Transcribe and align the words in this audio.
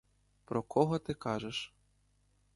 Про 0.45 0.63
кого 0.63 0.99
ти 0.99 1.13
кажеш? 1.13 1.73